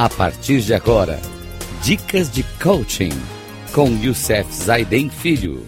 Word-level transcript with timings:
A 0.00 0.08
partir 0.08 0.60
de 0.60 0.72
agora, 0.72 1.18
dicas 1.82 2.30
de 2.30 2.44
coaching 2.62 3.10
com 3.74 3.88
Youssef 4.00 4.48
Zaiden 4.54 5.10
Filho. 5.10 5.66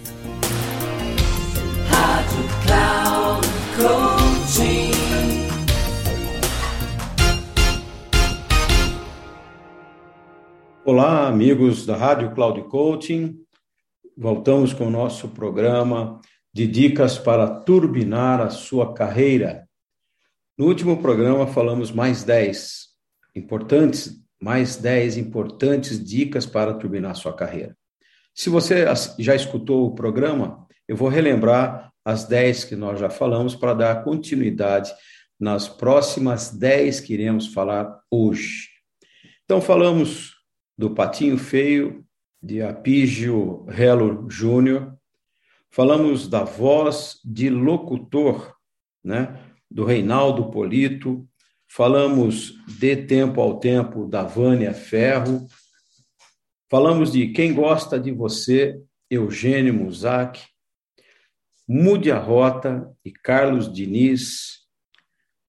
Rádio 1.88 2.44
Cloud 2.64 3.48
Coaching. 3.76 4.92
Olá, 10.84 11.26
amigos 11.26 11.84
da 11.84 11.96
Rádio 11.96 12.32
Cloud 12.32 12.62
Coaching. 12.68 13.36
Voltamos 14.16 14.72
com 14.72 14.86
o 14.86 14.90
nosso 14.90 15.26
programa 15.30 16.20
de 16.52 16.68
dicas 16.68 17.18
para 17.18 17.48
turbinar 17.48 18.40
a 18.40 18.48
sua 18.48 18.94
carreira. 18.94 19.68
No 20.56 20.66
último 20.66 21.02
programa 21.02 21.48
falamos 21.48 21.90
mais 21.90 22.22
10 22.22 22.89
importantes, 23.34 24.20
mais 24.40 24.76
10 24.76 25.16
importantes 25.16 26.02
dicas 26.02 26.46
para 26.46 26.74
turbinar 26.74 27.14
sua 27.14 27.34
carreira. 27.34 27.76
Se 28.34 28.48
você 28.48 28.84
já 29.18 29.34
escutou 29.34 29.86
o 29.86 29.94
programa, 29.94 30.66
eu 30.88 30.96
vou 30.96 31.08
relembrar 31.08 31.92
as 32.04 32.24
10 32.24 32.64
que 32.64 32.76
nós 32.76 32.98
já 32.98 33.10
falamos 33.10 33.54
para 33.54 33.74
dar 33.74 34.02
continuidade 34.02 34.92
nas 35.38 35.68
próximas 35.68 36.50
10 36.50 37.00
que 37.00 37.14
iremos 37.14 37.48
falar 37.48 38.00
hoje. 38.10 38.68
Então 39.44 39.60
falamos 39.60 40.34
do 40.76 40.90
Patinho 40.90 41.36
Feio, 41.36 42.04
de 42.42 42.62
Apígio 42.62 43.64
Relo 43.66 44.26
Júnior, 44.30 44.96
falamos 45.70 46.26
da 46.26 46.42
voz 46.42 47.20
de 47.24 47.50
locutor, 47.50 48.54
né, 49.04 49.38
do 49.70 49.84
Reinaldo 49.84 50.50
Polito, 50.50 51.28
falamos 51.70 52.54
de 52.66 52.96
Tempo 52.96 53.40
ao 53.40 53.60
Tempo, 53.60 54.04
da 54.04 54.24
Vânia 54.24 54.74
Ferro, 54.74 55.46
falamos 56.68 57.12
de 57.12 57.28
Quem 57.28 57.54
Gosta 57.54 57.98
de 57.98 58.10
Você, 58.10 58.82
Eugênio 59.08 59.72
Musac, 59.72 60.44
Mude 61.68 62.10
a 62.10 62.18
Rota, 62.18 62.92
e 63.04 63.12
Carlos 63.12 63.72
Diniz, 63.72 64.66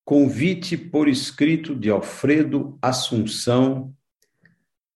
Convite 0.06 0.78
por 0.78 1.08
escrito 1.08 1.76
de 1.76 1.90
Alfredo 1.90 2.78
Assunção, 2.80 3.92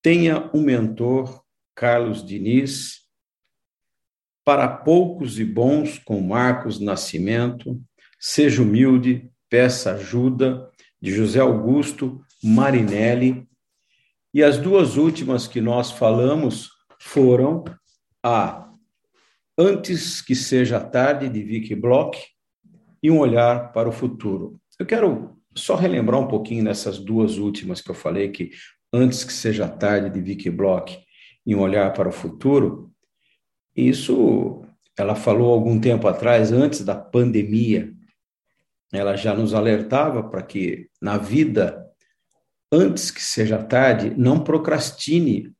Tenha 0.04 0.52
um 0.54 0.62
mentor, 0.62 1.44
Carlos 1.74 2.24
Diniz, 2.24 3.00
Para 4.44 4.68
poucos 4.68 5.40
e 5.40 5.44
bons, 5.44 5.98
com 5.98 6.22
Marcos 6.22 6.80
Nascimento, 6.80 7.82
Seja 8.20 8.62
humilde, 8.62 9.32
peça 9.50 9.94
ajuda, 9.94 10.72
de 11.06 11.12
José 11.12 11.40
Augusto 11.40 12.20
Marinelli. 12.44 13.48
E 14.34 14.44
as 14.44 14.58
duas 14.58 14.98
últimas 14.98 15.48
que 15.48 15.62
nós 15.62 15.92
falamos 15.92 16.72
foram 17.00 17.64
a 18.24 18.64
Antes 19.58 20.20
que 20.20 20.36
seja 20.36 20.82
tarde, 20.82 21.30
de 21.30 21.42
Vicky 21.42 21.76
Bloch, 21.76 22.20
e 23.02 23.10
Um 23.10 23.20
Olhar 23.20 23.72
para 23.72 23.88
o 23.88 23.92
Futuro. 23.92 24.60
Eu 24.78 24.86
quero 24.86 25.38
só 25.56 25.76
relembrar 25.76 26.20
um 26.20 26.28
pouquinho 26.28 26.64
nessas 26.64 26.98
duas 26.98 27.38
últimas 27.38 27.80
que 27.80 27.92
eu 27.92 27.96
falei, 27.96 28.30
que 28.32 28.50
Antes 28.92 29.24
que 29.24 29.32
seja 29.32 29.70
tarde, 29.70 30.10
de 30.10 30.20
Vicky 30.20 30.50
Bloch, 30.50 31.00
e 31.46 31.56
Um 31.56 31.62
Olhar 31.62 31.94
para 31.94 32.10
o 32.10 32.12
Futuro. 32.12 32.92
Isso 33.76 34.66
ela 34.98 35.14
falou 35.14 35.54
algum 35.54 35.80
tempo 35.80 36.08
atrás, 36.08 36.52
antes 36.52 36.84
da 36.84 36.96
pandemia, 36.96 37.95
ela 38.96 39.16
já 39.16 39.34
nos 39.34 39.54
alertava 39.54 40.24
para 40.24 40.42
que 40.42 40.88
na 41.02 41.18
vida, 41.18 41.86
antes 42.72 43.12
que 43.12 43.22
seja 43.22 43.58
tarde, 43.58 44.14
não 44.18 44.44
procrastine 44.44 45.56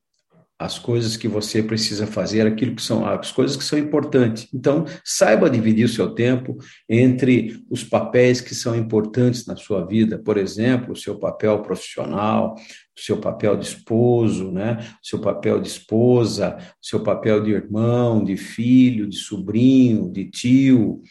as 0.58 0.80
coisas 0.80 1.18
que 1.18 1.28
você 1.28 1.62
precisa 1.62 2.08
fazer, 2.08 2.48
aquilo 2.48 2.76
que 2.76 2.82
são 2.82 3.06
as 3.06 3.30
coisas 3.32 3.58
que 3.58 3.64
são 3.64 3.78
importantes. 3.78 4.48
Então, 4.54 4.86
saiba 5.04 5.50
dividir 5.50 5.84
o 5.86 5.90
seu 5.90 6.12
tempo 6.12 6.58
entre 6.88 7.62
os 7.70 7.84
papéis 7.84 8.40
que 8.40 8.56
são 8.56 8.74
importantes 8.74 9.46
na 9.46 9.58
sua 9.58 9.86
vida, 9.86 10.18
por 10.18 10.38
exemplo, 10.38 10.94
o 10.94 10.96
seu 10.96 11.20
papel 11.20 11.62
profissional, 11.62 12.56
o 12.98 13.02
seu 13.02 13.18
papel 13.18 13.58
de 13.58 13.66
esposo, 13.66 14.50
né? 14.50 14.78
O 15.04 15.06
seu 15.06 15.20
papel 15.20 15.60
de 15.60 15.68
esposa, 15.68 16.56
o 16.82 16.86
seu 16.86 17.04
papel 17.04 17.44
de 17.44 17.52
irmão, 17.52 18.24
de 18.24 18.38
filho, 18.38 19.08
de 19.08 19.18
sobrinho, 19.18 20.10
de 20.10 20.30
tio, 20.30 21.02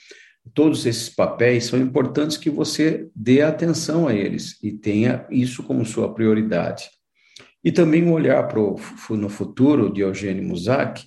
todos 0.52 0.84
esses 0.86 1.08
papéis 1.08 1.64
são 1.64 1.78
importantes 1.78 2.36
que 2.36 2.50
você 2.50 3.08
dê 3.14 3.42
atenção 3.42 4.06
a 4.06 4.14
eles 4.14 4.62
e 4.62 4.72
tenha 4.72 5.26
isso 5.30 5.62
como 5.62 5.84
sua 5.84 6.12
prioridade. 6.12 6.90
E 7.62 7.72
também 7.72 8.08
olhar 8.10 8.46
para 8.46 8.60
o 8.60 8.78
no 9.10 9.28
futuro 9.28 9.92
de 9.92 10.02
Eugênio 10.02 10.44
Musac, 10.44 11.02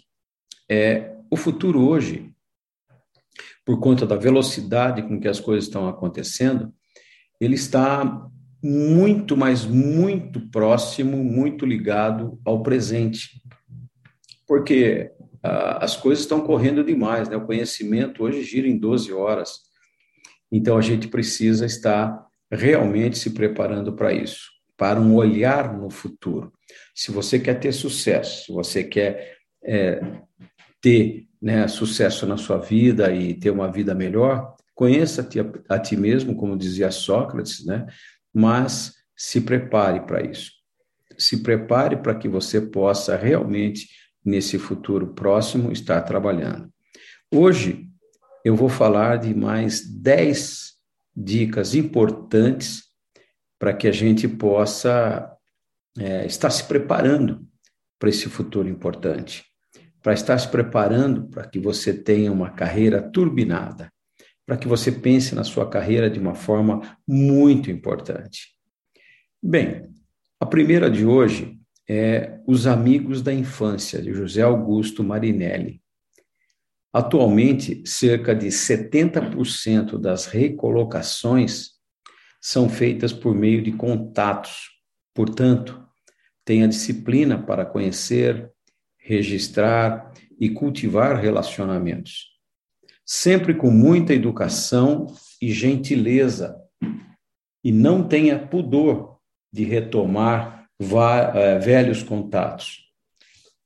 é 0.70 1.16
o 1.30 1.38
futuro 1.38 1.88
hoje, 1.88 2.32
por 3.66 3.80
conta 3.80 4.08
da 4.08 4.16
velocidade 4.16 5.04
com 5.04 5.20
que 5.20 5.28
as 5.28 5.40
coisas 5.40 5.66
estão 5.66 5.88
acontecendo, 5.88 6.74
ele 7.40 7.56
está 7.56 8.28
muito, 8.64 9.38
mas 9.38 9.66
muito 9.66 10.50
próximo, 10.50 11.24
muito 11.24 11.66
ligado 11.66 12.40
ao 12.44 12.64
presente. 12.64 13.42
Porque 14.48 15.12
as 15.80 15.96
coisas 15.96 16.24
estão 16.24 16.42
correndo 16.42 16.84
demais, 16.84 17.30
né? 17.30 17.36
O 17.36 17.46
conhecimento 17.46 18.24
hoje 18.24 18.44
gira 18.44 18.68
em 18.68 18.78
12 18.78 19.12
horas. 19.14 19.62
Então 20.52 20.78
a 20.78 20.82
gente 20.82 21.08
precisa 21.08 21.66
estar 21.66 22.26
realmente 22.52 23.18
se 23.18 23.32
preparando 23.32 23.94
para 23.94 24.14
isso, 24.14 24.50
para 24.78 25.00
um 25.00 25.16
olhar 25.16 25.78
no 25.78 25.90
futuro. 25.90 26.54
Se 26.96 27.12
você 27.12 27.40
quer 27.40 27.60
ter 27.60 27.72
sucesso, 27.72 28.46
se 28.46 28.52
você 28.52 28.84
quer 28.84 29.38
é, 29.64 30.02
ter 30.82 31.28
né, 31.42 31.68
sucesso 31.68 32.26
na 32.26 32.38
sua 32.38 32.58
vida 32.58 33.14
e 33.14 33.34
ter 33.34 33.52
uma 33.52 33.72
vida 33.72 33.94
melhor, 33.94 34.56
conheça-te 34.74 35.40
a, 35.40 35.46
a 35.70 35.80
ti 35.80 35.96
mesmo, 35.98 36.36
como 36.36 36.58
dizia 36.58 36.92
Sócrates, 36.92 37.66
né? 37.66 37.86
Mas 38.34 38.94
se 39.16 39.42
prepare 39.42 40.02
para 40.02 40.24
isso. 40.24 40.52
Se 41.18 41.42
prepare 41.42 41.98
para 41.98 42.16
que 42.16 42.30
você 42.30 42.62
possa 42.62 43.16
realmente 43.16 43.88
nesse 44.28 44.60
futuro 44.60 45.08
próximo 45.14 45.72
estar 45.72 46.02
trabalhando. 46.02 46.70
Hoje 47.34 47.88
eu 48.44 48.58
vou 48.58 48.68
falar 48.68 49.16
de 49.18 49.34
mais 49.34 49.88
10 49.90 50.74
dicas 51.16 51.74
importantes 51.74 52.84
para 53.58 53.74
que 53.74 53.88
a 53.88 53.92
gente 53.92 54.28
possa 54.28 55.34
é, 55.98 56.26
estar 56.26 56.50
se 56.50 56.66
preparando 56.66 57.48
para 57.98 58.10
esse 58.10 58.28
futuro 58.28 58.68
importante, 58.68 59.46
para 60.04 60.14
estar 60.14 60.38
se 60.38 60.50
preparando 60.50 61.30
para 61.30 61.48
que 61.48 61.58
você 61.58 61.94
tenha 61.94 62.30
uma 62.30 62.50
carreira 62.50 63.02
turbinada, 63.02 63.90
para 64.46 64.58
que 64.58 64.68
você 64.68 64.92
pense 64.92 65.34
na 65.36 65.46
sua 65.46 65.70
carreira 65.70 66.10
de 66.10 66.20
uma 66.20 66.36
forma 66.36 66.98
muito 67.08 67.72
importante. 67.72 68.50
Bem, 69.42 69.90
a 70.38 70.46
primeira 70.46 70.92
de 70.92 71.06
hoje 71.06 71.58
é 71.88 72.40
Os 72.46 72.68
Amigos 72.68 73.22
da 73.22 73.34
Infância, 73.34 74.02
de 74.02 74.14
José 74.14 74.42
Augusto 74.42 75.04
Marinelli. 75.04 75.82
Atualmente, 76.92 77.84
cerca 77.86 78.36
de 78.36 78.48
70% 78.48 79.98
das 79.98 80.26
recolocações 80.26 81.72
são 82.42 82.68
feitas 82.68 83.14
por 83.14 83.36
meio 83.36 83.62
de 83.62 83.72
contatos. 83.72 84.72
Portanto, 85.14 85.84
tenha 86.44 86.68
disciplina 86.68 87.42
para 87.42 87.66
conhecer, 87.66 88.52
registrar 88.98 90.12
e 90.40 90.50
cultivar 90.50 91.20
relacionamentos. 91.20 92.28
Sempre 93.06 93.54
com 93.54 93.70
muita 93.70 94.14
educação 94.14 95.08
e 95.42 95.52
gentileza. 95.52 96.58
E 97.64 97.72
não 97.72 98.08
tenha 98.08 98.40
pudor 98.40 99.18
de 99.52 99.64
retomar 99.64 100.57
velhos 100.80 102.04
contatos. 102.04 102.92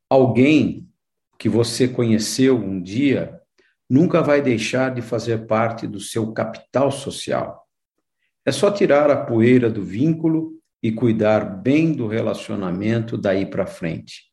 Alguém 0.09 0.87
que 1.37 1.49
você 1.49 1.87
conheceu 1.87 2.57
um 2.57 2.81
dia 2.81 3.39
nunca 3.89 4.21
vai 4.21 4.41
deixar 4.41 4.93
de 4.93 5.01
fazer 5.01 5.45
parte 5.47 5.85
do 5.85 5.99
seu 5.99 6.31
capital 6.31 6.91
social. 6.91 7.67
É 8.45 8.51
só 8.51 8.71
tirar 8.71 9.11
a 9.11 9.25
poeira 9.25 9.69
do 9.69 9.83
vínculo 9.83 10.53
e 10.81 10.91
cuidar 10.91 11.43
bem 11.61 11.93
do 11.93 12.07
relacionamento 12.07 13.17
daí 13.17 13.45
para 13.45 13.67
frente. 13.67 14.31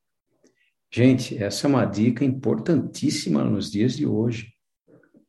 Gente, 0.90 1.36
essa 1.42 1.66
é 1.66 1.68
uma 1.68 1.84
dica 1.84 2.24
importantíssima 2.24 3.44
nos 3.44 3.70
dias 3.70 3.96
de 3.96 4.06
hoje, 4.06 4.54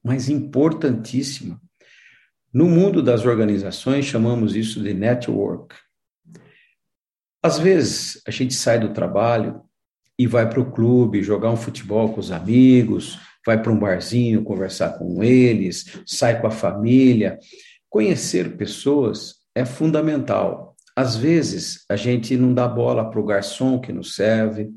mas 0.03 0.29
importantíssima. 0.29 1.61
No 2.53 2.69
mundo 2.69 3.03
das 3.03 3.25
organizações, 3.25 4.05
chamamos 4.05 4.55
isso 4.55 4.81
de 4.81 4.93
network. 4.93 5.75
Às 7.41 7.57
vezes, 7.57 8.21
a 8.27 8.31
gente 8.31 8.53
sai 8.53 8.79
do 8.79 8.93
trabalho 8.93 9.61
e 10.17 10.27
vai 10.27 10.49
para 10.49 10.59
o 10.59 10.71
clube 10.71 11.23
jogar 11.23 11.49
um 11.49 11.57
futebol 11.57 12.11
com 12.13 12.19
os 12.19 12.31
amigos, 12.31 13.17
vai 13.45 13.61
para 13.61 13.71
um 13.71 13.79
barzinho 13.79 14.43
conversar 14.43 14.97
com 14.97 15.23
eles, 15.23 16.01
sai 16.05 16.41
com 16.41 16.47
a 16.47 16.51
família. 16.51 17.39
Conhecer 17.89 18.57
pessoas 18.57 19.35
é 19.55 19.63
fundamental. 19.63 20.75
Às 20.95 21.15
vezes, 21.15 21.85
a 21.89 21.95
gente 21.95 22.35
não 22.35 22.53
dá 22.53 22.67
bola 22.67 23.09
para 23.09 23.19
o 23.19 23.25
garçom 23.25 23.79
que 23.79 23.93
nos 23.93 24.15
serve, 24.15 24.69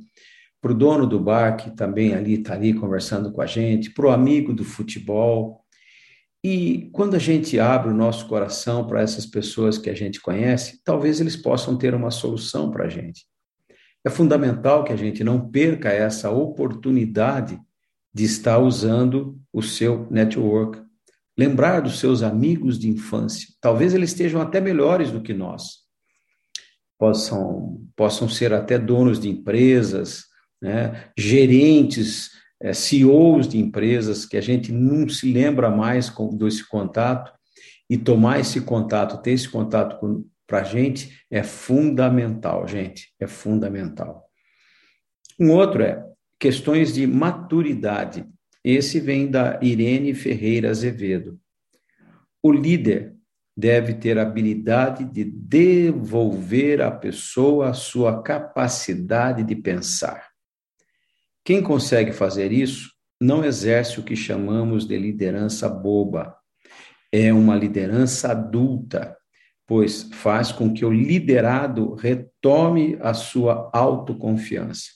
para 0.60 0.70
o 0.70 0.74
dono 0.74 1.04
do 1.04 1.18
bar 1.18 1.56
que 1.56 1.72
também 1.72 2.14
ali 2.14 2.34
está 2.34 2.54
ali 2.54 2.72
conversando 2.72 3.32
com 3.32 3.42
a 3.42 3.46
gente, 3.46 3.90
para 3.90 4.06
o 4.06 4.10
amigo 4.10 4.52
do 4.52 4.64
futebol. 4.64 5.61
E 6.44 6.90
quando 6.92 7.14
a 7.14 7.18
gente 7.18 7.60
abre 7.60 7.90
o 7.90 7.94
nosso 7.94 8.26
coração 8.26 8.86
para 8.86 9.00
essas 9.00 9.24
pessoas 9.24 9.78
que 9.78 9.88
a 9.88 9.94
gente 9.94 10.20
conhece, 10.20 10.80
talvez 10.84 11.20
eles 11.20 11.36
possam 11.36 11.76
ter 11.76 11.94
uma 11.94 12.10
solução 12.10 12.70
para 12.70 12.86
a 12.86 12.88
gente. 12.88 13.26
É 14.04 14.10
fundamental 14.10 14.82
que 14.82 14.92
a 14.92 14.96
gente 14.96 15.22
não 15.22 15.48
perca 15.48 15.90
essa 15.90 16.30
oportunidade 16.30 17.60
de 18.12 18.24
estar 18.24 18.58
usando 18.58 19.40
o 19.52 19.62
seu 19.62 20.08
network. 20.10 20.82
Lembrar 21.38 21.80
dos 21.80 22.00
seus 22.00 22.22
amigos 22.22 22.78
de 22.78 22.88
infância. 22.90 23.48
Talvez 23.60 23.94
eles 23.94 24.10
estejam 24.10 24.40
até 24.40 24.60
melhores 24.60 25.12
do 25.12 25.22
que 25.22 25.32
nós. 25.32 25.82
Possam, 26.98 27.80
possam 27.96 28.28
ser 28.28 28.52
até 28.52 28.78
donos 28.78 29.20
de 29.20 29.28
empresas, 29.28 30.24
né, 30.60 31.10
gerentes, 31.16 32.30
é, 32.62 32.72
CEOs 32.72 33.48
de 33.48 33.58
empresas, 33.58 34.24
que 34.24 34.36
a 34.36 34.40
gente 34.40 34.70
não 34.70 35.08
se 35.08 35.30
lembra 35.30 35.68
mais 35.68 36.08
com, 36.08 36.34
desse 36.34 36.66
contato, 36.66 37.32
e 37.90 37.98
tomar 37.98 38.40
esse 38.40 38.60
contato, 38.60 39.20
ter 39.20 39.32
esse 39.32 39.48
contato 39.48 40.24
para 40.46 40.60
a 40.60 40.64
gente 40.64 41.20
é 41.30 41.42
fundamental, 41.42 42.66
gente, 42.66 43.12
é 43.18 43.26
fundamental. 43.26 44.24
Um 45.38 45.50
outro 45.50 45.82
é 45.82 46.02
questões 46.38 46.94
de 46.94 47.06
maturidade. 47.06 48.24
Esse 48.64 49.00
vem 49.00 49.30
da 49.30 49.58
Irene 49.60 50.14
Ferreira 50.14 50.70
Azevedo. 50.70 51.38
O 52.42 52.52
líder 52.52 53.14
deve 53.56 53.94
ter 53.94 54.18
a 54.18 54.22
habilidade 54.22 55.04
de 55.04 55.24
devolver 55.24 56.80
à 56.80 56.90
pessoa 56.90 57.70
a 57.70 57.74
sua 57.74 58.22
capacidade 58.22 59.42
de 59.42 59.54
pensar. 59.54 60.31
Quem 61.44 61.62
consegue 61.62 62.12
fazer 62.12 62.52
isso 62.52 62.92
não 63.20 63.44
exerce 63.44 63.98
o 63.98 64.02
que 64.02 64.14
chamamos 64.14 64.86
de 64.86 64.96
liderança 64.96 65.68
boba. 65.68 66.36
É 67.10 67.32
uma 67.32 67.56
liderança 67.56 68.30
adulta, 68.30 69.16
pois 69.66 70.08
faz 70.12 70.52
com 70.52 70.72
que 70.72 70.84
o 70.84 70.92
liderado 70.92 71.94
retome 71.94 72.96
a 73.00 73.12
sua 73.12 73.70
autoconfiança. 73.72 74.90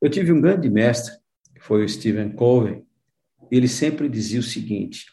Eu 0.00 0.08
tive 0.08 0.32
um 0.32 0.40
grande 0.40 0.70
mestre, 0.70 1.14
que 1.54 1.60
foi 1.60 1.84
o 1.84 1.88
Stephen 1.88 2.30
Covey, 2.30 2.82
ele 3.50 3.68
sempre 3.68 4.08
dizia 4.08 4.40
o 4.40 4.44
seguinte: 4.44 5.06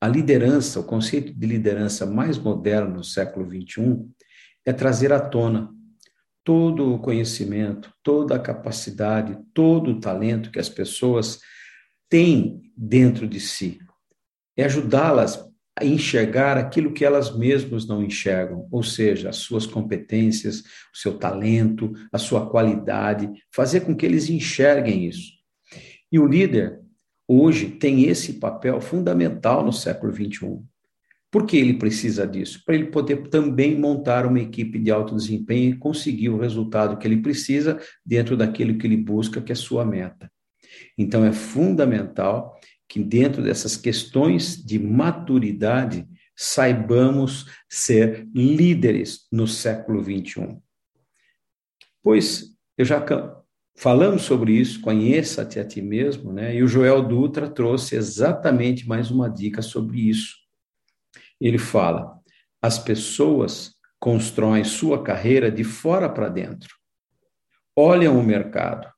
a 0.00 0.08
liderança, 0.08 0.80
o 0.80 0.84
conceito 0.84 1.32
de 1.32 1.46
liderança 1.46 2.04
mais 2.04 2.38
moderno 2.38 2.96
no 2.96 3.04
século 3.04 3.48
XXI, 3.48 4.04
é 4.64 4.72
trazer 4.72 5.12
à 5.12 5.20
tona 5.20 5.70
todo 6.46 6.94
o 6.94 6.98
conhecimento, 7.00 7.92
toda 8.04 8.36
a 8.36 8.38
capacidade, 8.38 9.36
todo 9.52 9.90
o 9.90 10.00
talento 10.00 10.52
que 10.52 10.60
as 10.60 10.68
pessoas 10.68 11.40
têm 12.08 12.62
dentro 12.76 13.26
de 13.26 13.40
si. 13.40 13.80
É 14.56 14.64
ajudá-las 14.64 15.44
a 15.76 15.84
enxergar 15.84 16.56
aquilo 16.56 16.92
que 16.92 17.04
elas 17.04 17.36
mesmas 17.36 17.84
não 17.84 18.00
enxergam, 18.00 18.68
ou 18.70 18.80
seja, 18.84 19.28
as 19.28 19.38
suas 19.38 19.66
competências, 19.66 20.60
o 20.94 20.96
seu 20.96 21.18
talento, 21.18 21.92
a 22.12 22.16
sua 22.16 22.48
qualidade, 22.48 23.28
fazer 23.52 23.80
com 23.80 23.96
que 23.96 24.06
eles 24.06 24.30
enxerguem 24.30 25.04
isso. 25.04 25.32
E 26.12 26.18
o 26.20 26.26
líder, 26.28 26.80
hoje, 27.26 27.70
tem 27.70 28.04
esse 28.04 28.34
papel 28.34 28.80
fundamental 28.80 29.64
no 29.64 29.72
século 29.72 30.12
XXI. 30.12 30.62
Por 31.36 31.44
que 31.44 31.58
ele 31.58 31.74
precisa 31.74 32.26
disso? 32.26 32.62
Para 32.64 32.76
ele 32.76 32.86
poder 32.86 33.28
também 33.28 33.78
montar 33.78 34.24
uma 34.24 34.40
equipe 34.40 34.78
de 34.78 34.90
alto 34.90 35.14
desempenho 35.14 35.72
e 35.72 35.76
conseguir 35.76 36.30
o 36.30 36.38
resultado 36.38 36.96
que 36.96 37.06
ele 37.06 37.18
precisa 37.18 37.78
dentro 38.02 38.38
daquilo 38.38 38.78
que 38.78 38.86
ele 38.86 38.96
busca, 38.96 39.42
que 39.42 39.52
é 39.52 39.54
sua 39.54 39.84
meta. 39.84 40.32
Então, 40.96 41.26
é 41.26 41.34
fundamental 41.34 42.58
que, 42.88 42.98
dentro 43.00 43.42
dessas 43.42 43.76
questões 43.76 44.56
de 44.56 44.78
maturidade, 44.78 46.08
saibamos 46.34 47.44
ser 47.68 48.26
líderes 48.34 49.26
no 49.30 49.46
século 49.46 50.02
XXI. 50.02 50.56
Pois 52.02 52.46
eu 52.78 52.86
já 52.86 53.04
falamos 53.76 54.22
sobre 54.22 54.54
isso, 54.54 54.80
conheça-te 54.80 55.60
a 55.60 55.66
ti 55.66 55.82
mesmo, 55.82 56.32
né? 56.32 56.56
E 56.56 56.62
o 56.62 56.66
Joel 56.66 57.06
Dutra 57.06 57.46
trouxe 57.46 57.94
exatamente 57.94 58.88
mais 58.88 59.10
uma 59.10 59.28
dica 59.28 59.60
sobre 59.60 60.08
isso. 60.08 60.45
Ele 61.40 61.58
fala: 61.58 62.18
as 62.62 62.78
pessoas 62.78 63.74
constroem 63.98 64.64
sua 64.64 65.02
carreira 65.02 65.50
de 65.50 65.64
fora 65.64 66.08
para 66.08 66.28
dentro. 66.28 66.74
Olham 67.74 68.18
o 68.18 68.22
mercado, 68.22 68.88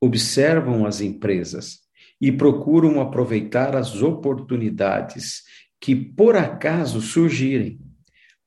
observam 0.00 0.86
as 0.86 1.00
empresas 1.00 1.80
e 2.20 2.30
procuram 2.30 3.00
aproveitar 3.00 3.74
as 3.74 4.02
oportunidades 4.02 5.42
que 5.80 5.96
por 5.96 6.36
acaso 6.36 7.00
surgirem. 7.00 7.80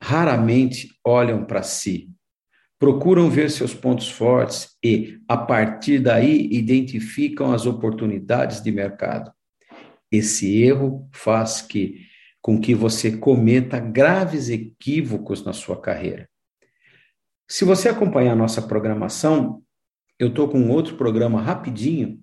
Raramente 0.02 0.90
olham 1.04 1.46
para 1.46 1.64
si. 1.64 2.10
Procuram 2.78 3.30
ver 3.30 3.50
seus 3.50 3.74
pontos 3.74 4.10
fortes 4.10 4.76
e, 4.84 5.20
a 5.28 5.38
partir 5.38 6.00
daí, 6.00 6.48
identificam 6.52 7.54
as 7.54 7.66
oportunidades 7.66 8.62
de 8.62 8.72
mercado. 8.72 9.32
Esse 10.12 10.62
erro 10.62 11.10
faz 11.14 11.62
que 11.62 12.13
com 12.44 12.60
que 12.60 12.76
você 12.76 13.16
cometa 13.16 13.80
graves 13.80 14.50
equívocos 14.50 15.46
na 15.46 15.54
sua 15.54 15.80
carreira. 15.80 16.30
Se 17.48 17.64
você 17.64 17.88
acompanhar 17.88 18.34
a 18.34 18.36
nossa 18.36 18.62
programação, 18.62 19.64
eu 20.20 20.28
estou 20.28 20.50
com 20.50 20.70
outro 20.70 20.98
programa 20.98 21.42
rapidinho 21.42 22.20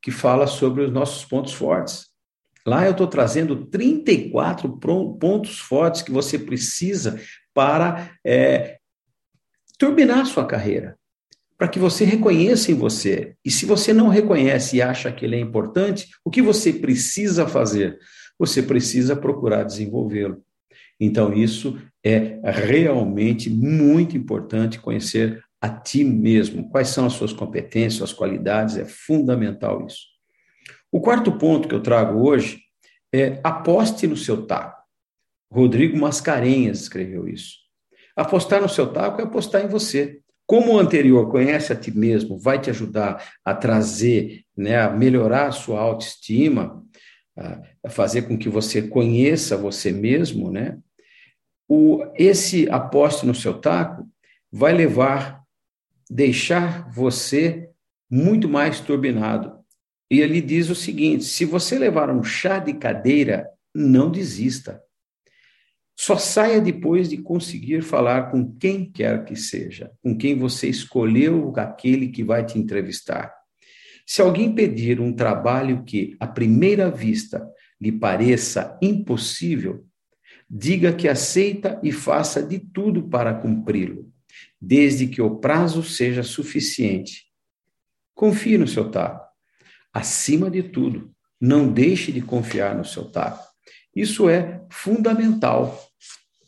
que 0.00 0.10
fala 0.10 0.46
sobre 0.46 0.82
os 0.82 0.90
nossos 0.90 1.26
pontos 1.26 1.52
fortes. 1.52 2.06
Lá 2.66 2.86
eu 2.86 2.92
estou 2.92 3.06
trazendo 3.06 3.66
34 3.66 4.78
pontos 4.78 5.58
fortes 5.58 6.00
que 6.00 6.10
você 6.10 6.38
precisa 6.38 7.20
para 7.52 8.16
é, 8.24 8.78
turbinar 9.78 10.20
a 10.20 10.24
sua 10.24 10.46
carreira, 10.46 10.98
para 11.58 11.68
que 11.68 11.78
você 11.78 12.06
reconheça 12.06 12.72
em 12.72 12.74
você. 12.74 13.36
E 13.44 13.50
se 13.50 13.66
você 13.66 13.92
não 13.92 14.08
reconhece 14.08 14.76
e 14.76 14.82
acha 14.82 15.12
que 15.12 15.26
ele 15.26 15.36
é 15.36 15.40
importante, 15.40 16.08
o 16.24 16.30
que 16.30 16.40
você 16.40 16.72
precisa 16.72 17.46
fazer? 17.46 17.98
Você 18.38 18.62
precisa 18.62 19.14
procurar 19.16 19.64
desenvolvê-lo. 19.64 20.42
Então, 20.98 21.32
isso 21.32 21.78
é 22.04 22.40
realmente 22.44 23.50
muito 23.50 24.16
importante 24.16 24.78
conhecer 24.78 25.42
a 25.60 25.68
ti 25.68 26.04
mesmo. 26.04 26.68
Quais 26.68 26.88
são 26.88 27.06
as 27.06 27.14
suas 27.14 27.32
competências, 27.32 27.94
suas 27.94 28.12
qualidades, 28.12 28.76
é 28.76 28.84
fundamental 28.84 29.86
isso. 29.86 30.14
O 30.92 31.00
quarto 31.00 31.32
ponto 31.32 31.66
que 31.66 31.74
eu 31.74 31.82
trago 31.82 32.20
hoje 32.20 32.60
é 33.12 33.40
aposte 33.42 34.06
no 34.06 34.16
seu 34.16 34.46
taco. 34.46 34.82
Rodrigo 35.50 35.96
Mascarenhas 35.96 36.80
escreveu 36.80 37.28
isso. 37.28 37.56
Apostar 38.16 38.60
no 38.60 38.68
seu 38.68 38.92
taco 38.92 39.20
é 39.20 39.24
apostar 39.24 39.64
em 39.64 39.68
você. 39.68 40.20
Como 40.46 40.74
o 40.74 40.78
anterior, 40.78 41.30
conhece 41.30 41.72
a 41.72 41.76
ti 41.76 41.96
mesmo, 41.96 42.38
vai 42.38 42.60
te 42.60 42.70
ajudar 42.70 43.32
a 43.44 43.54
trazer, 43.54 44.42
né, 44.56 44.80
a 44.80 44.90
melhorar 44.90 45.48
a 45.48 45.52
sua 45.52 45.80
autoestima, 45.80 46.84
a 47.36 47.90
fazer 47.90 48.22
com 48.22 48.38
que 48.38 48.48
você 48.48 48.82
conheça 48.82 49.56
você 49.56 49.90
mesmo, 49.90 50.50
né? 50.50 50.78
O, 51.68 52.04
esse 52.14 52.68
aposte 52.70 53.26
no 53.26 53.34
seu 53.34 53.54
taco 53.54 54.08
vai 54.52 54.72
levar, 54.72 55.42
deixar 56.08 56.90
você 56.90 57.68
muito 58.10 58.48
mais 58.48 58.80
turbinado. 58.80 59.58
E 60.10 60.20
ele 60.20 60.40
diz 60.40 60.70
o 60.70 60.74
seguinte: 60.74 61.24
se 61.24 61.44
você 61.44 61.78
levar 61.78 62.10
um 62.10 62.22
chá 62.22 62.58
de 62.58 62.74
cadeira, 62.74 63.48
não 63.74 64.10
desista. 64.10 64.80
Só 65.96 66.16
saia 66.16 66.60
depois 66.60 67.08
de 67.08 67.18
conseguir 67.18 67.82
falar 67.82 68.30
com 68.30 68.52
quem 68.56 68.90
quer 68.90 69.24
que 69.24 69.36
seja, 69.36 69.92
com 70.02 70.16
quem 70.16 70.36
você 70.36 70.68
escolheu 70.68 71.52
aquele 71.56 72.08
que 72.08 72.24
vai 72.24 72.44
te 72.44 72.58
entrevistar. 72.58 73.32
Se 74.06 74.20
alguém 74.20 74.54
pedir 74.54 75.00
um 75.00 75.12
trabalho 75.12 75.82
que, 75.84 76.16
à 76.20 76.26
primeira 76.26 76.90
vista, 76.90 77.46
lhe 77.80 77.90
pareça 77.90 78.78
impossível, 78.82 79.86
diga 80.48 80.92
que 80.92 81.08
aceita 81.08 81.80
e 81.82 81.90
faça 81.90 82.42
de 82.42 82.58
tudo 82.58 83.08
para 83.08 83.34
cumpri-lo, 83.34 84.12
desde 84.60 85.06
que 85.06 85.22
o 85.22 85.36
prazo 85.36 85.82
seja 85.82 86.22
suficiente. 86.22 87.26
Confie 88.14 88.58
no 88.58 88.68
seu 88.68 88.90
taco. 88.90 89.24
Acima 89.92 90.50
de 90.50 90.62
tudo, 90.62 91.12
não 91.40 91.72
deixe 91.72 92.12
de 92.12 92.20
confiar 92.20 92.76
no 92.76 92.84
seu 92.84 93.10
taco. 93.10 93.44
Isso 93.94 94.28
é 94.28 94.60
fundamental. 94.70 95.88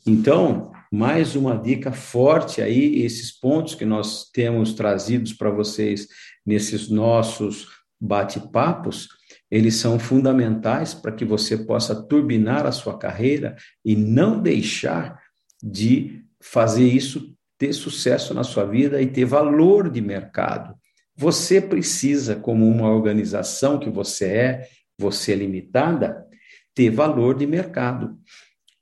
Então, 0.07 0.73
mais 0.93 1.35
uma 1.35 1.57
dica 1.57 1.93
forte 1.93 2.63
aí, 2.63 3.03
esses 3.03 3.33
pontos 3.33 3.75
que 3.75 3.85
nós 3.85 4.31
temos 4.31 4.75
trazidos 4.75 5.33
para 5.33 5.51
vocês 5.51 6.09
nesses 6.45 6.89
nossos 6.89 7.69
bate-papos, 8.01 9.09
eles 9.51 9.77
são 9.77 9.99
fundamentais 9.99 10.95
para 10.95 11.13
que 11.13 11.25
você 11.25 11.57
possa 11.57 11.95
turbinar 11.95 12.67
a 12.67 12.73
sua 12.73 12.99
carreira 12.99 13.57
e 13.85 13.97
não 13.97 14.41
deixar 14.41 15.21
de 15.63 16.25
fazer 16.41 16.87
isso 16.87 17.35
ter 17.59 17.73
sucesso 17.73 18.35
na 18.35 18.45
sua 18.45 18.65
vida 18.65 19.01
e 19.01 19.07
ter 19.07 19.25
valor 19.25 19.91
de 19.91 20.01
mercado. 20.01 20.75
Você 21.17 21.61
precisa, 21.61 22.37
como 22.37 22.69
uma 22.69 22.91
organização 22.91 23.79
que 23.79 23.89
você 23.89 24.27
é, 24.27 24.69
você 24.99 25.33
é 25.33 25.37
limitada, 25.37 26.27
ter 26.75 26.91
valor 26.91 27.35
de 27.35 27.47
mercado. 27.47 28.19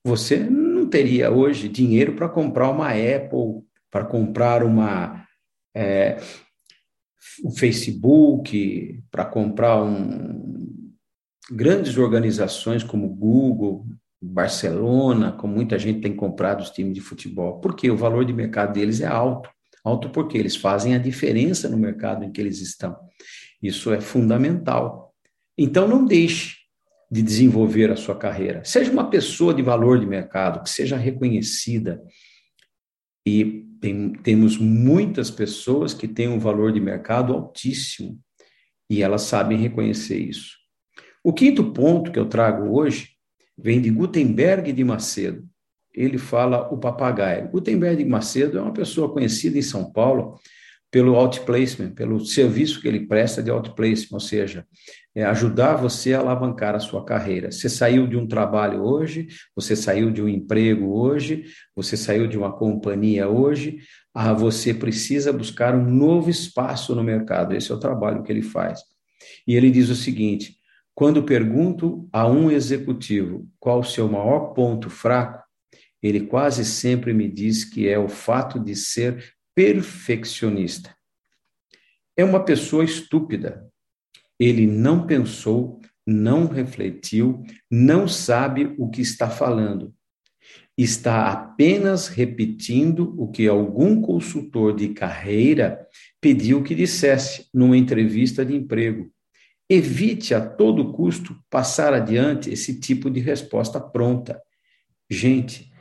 Você 0.05 0.39
não 0.85 0.91
teria 0.91 1.31
hoje 1.31 1.69
dinheiro 1.69 2.15
para 2.15 2.29
comprar 2.29 2.71
uma 2.71 2.91
Apple, 2.91 3.65
para 3.91 4.05
comprar 4.05 4.63
uma 4.63 5.27
é, 5.75 6.19
um 7.43 7.51
Facebook, 7.51 9.03
para 9.11 9.25
comprar 9.25 9.83
um, 9.83 10.93
grandes 11.51 11.97
organizações 11.97 12.85
como 12.85 13.09
Google, 13.09 13.87
Barcelona, 14.23 15.33
como 15.33 15.55
muita 15.55 15.79
gente 15.79 16.01
tem 16.01 16.15
comprado 16.15 16.61
os 16.61 16.71
times 16.71 16.95
de 16.95 17.01
futebol. 17.01 17.61
Porque 17.61 17.91
o 17.91 17.97
valor 17.97 18.25
de 18.25 18.33
mercado 18.33 18.75
deles 18.75 19.01
é 19.01 19.07
alto. 19.07 19.51
Alto 19.83 20.11
porque 20.11 20.39
eles 20.39 20.57
fazem 20.57 20.95
a 20.95 20.99
diferença 20.99 21.69
no 21.69 21.77
mercado 21.77 22.25
em 22.25 22.31
que 22.31 22.41
eles 22.41 22.61
estão. 22.61 22.97
Isso 23.63 23.93
é 23.93 24.01
fundamental. 24.01 25.15
Então, 25.57 25.89
não 25.89 26.05
deixe 26.05 26.64
de 27.11 27.23
desenvolver 27.23 27.91
a 27.91 27.97
sua 27.97 28.17
carreira. 28.17 28.65
Seja 28.65 28.91
uma 28.91 29.09
pessoa 29.09 29.55
de 29.55 29.63
valor 29.63 30.01
de 30.01 30.07
mercado, 30.07 30.63
que 30.63 30.71
seja 30.71 30.97
reconhecida. 30.97 32.03
E 33.27 33.65
tem, 33.81 34.13
temos 34.13 34.57
muitas 34.57 35.31
pessoas 35.31 35.95
que 35.95 36.09
têm 36.09 36.29
um 36.29 36.39
valor 36.39 36.73
de 36.73 36.81
mercado 36.81 37.33
altíssimo 37.33 38.19
e 38.89 39.03
elas 39.03 39.23
sabem 39.23 39.59
reconhecer 39.59 40.19
isso. 40.19 40.57
O 41.23 41.33
quinto 41.33 41.73
ponto 41.73 42.13
que 42.13 42.19
eu 42.19 42.27
trago 42.27 42.79
hoje 42.79 43.11
vem 43.57 43.81
de 43.81 43.91
Gutenberg 43.91 44.73
de 44.73 44.85
Macedo. 44.85 45.49
Ele 45.93 46.19
fala 46.19 46.69
o 46.73 46.79
papagaio. 46.79 47.51
Gutenberg 47.51 48.03
de 48.03 48.09
Macedo 48.09 48.59
é 48.59 48.63
uma 48.63 48.73
pessoa 48.73 49.13
conhecida 49.13 49.59
em 49.59 49.63
São 49.63 49.91
Paulo 49.91 50.39
pelo 50.95 51.17
outplacement, 51.17 51.91
pelo 51.91 52.25
serviço 52.25 52.81
que 52.81 52.87
ele 52.87 53.05
presta 53.05 53.43
de 53.43 53.51
outplacement, 53.51 54.13
ou 54.13 54.21
seja, 54.21 54.65
é 55.13 55.25
ajudar 55.25 55.75
você 55.75 56.15
a 56.15 56.21
alavancar 56.21 56.77
a 56.77 56.79
sua 56.79 57.05
carreira. 57.05 57.51
Você 57.51 57.69
saiu 57.69 58.07
de 58.07 58.17
um 58.17 58.29
trabalho 58.29 58.81
hoje, 58.81 59.27
você 59.57 59.75
saiu 59.75 60.13
de 60.13 60.23
um 60.23 60.29
emprego 60.29 60.97
hoje, 60.97 61.47
você 61.75 61.97
saiu 61.97 62.29
de 62.29 62.39
uma 62.39 62.53
companhia 62.53 63.29
hoje, 63.29 63.79
ah, 64.15 64.33
você 64.33 64.73
precisa 64.73 65.33
buscar 65.33 65.75
um 65.75 65.85
novo 65.85 66.31
espaço 66.31 66.95
no 66.95 67.03
mercado. 67.03 67.57
Esse 67.57 67.73
é 67.73 67.75
o 67.75 67.81
trabalho 67.81 68.23
que 68.23 68.31
ele 68.31 68.43
faz. 68.43 68.79
E 69.49 69.57
ele 69.57 69.73
diz 69.73 69.89
o 69.89 69.97
seguinte: 69.97 70.55
quando 70.95 71.25
pergunto 71.25 72.09
a 72.13 72.25
um 72.25 72.53
executivo 72.53 73.49
qual 73.59 73.81
o 73.81 73.85
seu 73.85 74.09
maior 74.09 74.55
ponto 74.55 74.89
fraco, 74.89 75.43
ele 76.01 76.21
quase 76.21 76.65
sempre 76.65 77.13
me 77.13 77.29
diz 77.29 77.65
que 77.65 77.89
é 77.89 77.99
o 77.99 78.09
fato 78.09 78.61
de 78.61 78.77
ser 78.77 79.35
perfeccionista. 79.55 80.95
É 82.17 82.25
uma 82.25 82.45
pessoa 82.45 82.85
estúpida. 82.85 83.69
Ele 84.39 84.67
não 84.67 85.07
pensou, 85.07 85.81
não 86.07 86.47
refletiu, 86.47 87.43
não 87.71 88.07
sabe 88.07 88.75
o 88.79 88.91
que 88.91 89.01
está 89.01 89.31
falando. 89.31 89.95
Está 90.77 91.31
apenas 91.31 92.09
repetindo 92.09 93.15
o 93.17 93.31
que 93.31 93.47
algum 93.47 94.01
consultor 94.01 94.75
de 94.75 94.89
carreira 94.89 95.87
pediu 96.21 96.63
que 96.65 96.75
dissesse 96.75 97.49
numa 97.55 97.77
entrevista 97.77 98.45
de 98.45 98.57
emprego. 98.57 99.11
Evite 99.71 100.35
a 100.35 100.45
todo 100.45 100.93
custo 100.93 101.37
passar 101.49 101.95
adiante 101.95 102.51
esse 102.51 102.81
tipo 102.81 103.09
de 103.09 103.21
resposta 103.21 103.81
pronta. 103.81 104.43
Gente, 105.09 105.73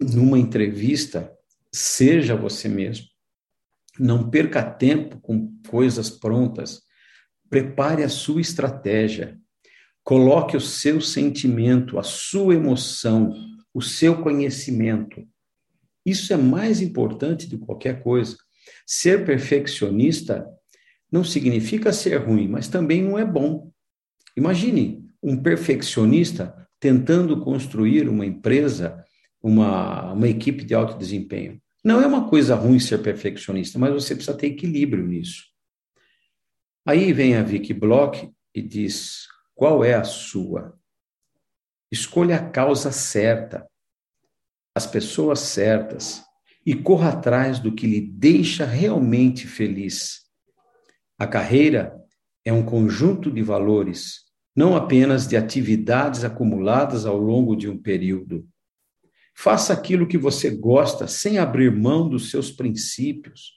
numa 0.00 0.38
entrevista, 0.38 1.30
seja 1.72 2.36
você 2.36 2.68
mesmo. 2.68 3.06
Não 3.98 4.30
perca 4.30 4.62
tempo 4.62 5.20
com 5.20 5.54
coisas 5.68 6.10
prontas. 6.10 6.82
Prepare 7.48 8.02
a 8.02 8.08
sua 8.08 8.40
estratégia. 8.40 9.38
Coloque 10.04 10.56
o 10.56 10.60
seu 10.60 11.00
sentimento, 11.00 11.98
a 11.98 12.02
sua 12.02 12.54
emoção, 12.54 13.34
o 13.72 13.80
seu 13.80 14.20
conhecimento. 14.22 15.26
Isso 16.04 16.32
é 16.32 16.36
mais 16.36 16.80
importante 16.80 17.48
de 17.48 17.56
qualquer 17.58 18.02
coisa. 18.02 18.36
Ser 18.86 19.24
perfeccionista 19.24 20.46
não 21.10 21.22
significa 21.22 21.92
ser 21.92 22.16
ruim, 22.16 22.48
mas 22.48 22.68
também 22.68 23.02
não 23.02 23.18
é 23.18 23.24
bom. 23.24 23.70
Imagine 24.36 25.04
um 25.22 25.36
perfeccionista 25.36 26.56
tentando 26.80 27.40
construir 27.40 28.08
uma 28.08 28.26
empresa, 28.26 29.04
uma, 29.42 30.12
uma 30.12 30.28
equipe 30.28 30.64
de 30.64 30.74
alto 30.74 30.96
desempenho. 30.96 31.60
Não 31.84 32.00
é 32.00 32.06
uma 32.06 32.28
coisa 32.28 32.54
ruim 32.54 32.78
ser 32.78 32.98
perfeccionista, 32.98 33.78
mas 33.78 33.92
você 33.92 34.14
precisa 34.14 34.36
ter 34.36 34.48
equilíbrio 34.48 35.04
nisso. 35.06 35.44
Aí 36.86 37.12
vem 37.12 37.36
a 37.36 37.42
Vicky 37.42 37.74
Block 37.74 38.30
e 38.54 38.62
diz: 38.62 39.26
qual 39.54 39.84
é 39.84 39.94
a 39.94 40.04
sua? 40.04 40.78
Escolha 41.90 42.36
a 42.36 42.50
causa 42.50 42.90
certa, 42.90 43.68
as 44.74 44.86
pessoas 44.86 45.40
certas 45.40 46.22
e 46.64 46.74
corra 46.74 47.10
atrás 47.10 47.58
do 47.58 47.74
que 47.74 47.86
lhe 47.86 48.00
deixa 48.00 48.64
realmente 48.64 49.46
feliz. 49.46 50.22
A 51.18 51.26
carreira 51.26 51.94
é 52.44 52.52
um 52.52 52.64
conjunto 52.64 53.30
de 53.30 53.42
valores, 53.42 54.22
não 54.54 54.74
apenas 54.76 55.26
de 55.26 55.36
atividades 55.36 56.24
acumuladas 56.24 57.04
ao 57.04 57.16
longo 57.16 57.54
de 57.56 57.68
um 57.68 57.76
período. 57.76 58.48
Faça 59.42 59.72
aquilo 59.72 60.06
que 60.06 60.16
você 60.16 60.50
gosta 60.50 61.08
sem 61.08 61.36
abrir 61.36 61.72
mão 61.72 62.08
dos 62.08 62.30
seus 62.30 62.52
princípios. 62.52 63.54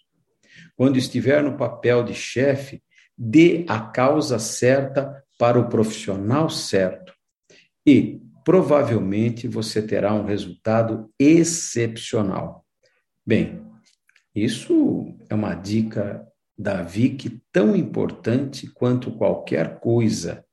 Quando 0.76 0.98
estiver 0.98 1.44
no 1.44 1.58
papel 1.58 2.04
de 2.04 2.16
chefe, 2.16 2.82
dê 3.16 3.64
a 3.68 3.80
causa 3.80 4.40
certa 4.40 5.24
para 5.38 5.60
o 5.60 5.70
profissional 5.70 6.50
certo. 6.50 7.14
E 7.86 8.20
provavelmente 8.44 9.48
você 9.48 9.80
terá 9.80 10.12
um 10.12 10.26
resultado 10.26 11.08
excepcional. 11.20 12.66
Bem, 13.24 13.62
isso 14.34 15.16
é 15.30 15.36
uma 15.36 15.54
dica 15.54 16.28
Davi 16.58 17.12
que 17.12 17.40
tão 17.52 17.76
importante 17.76 18.66
quanto 18.66 19.12
qualquer 19.12 19.80
coisa. 19.80 20.44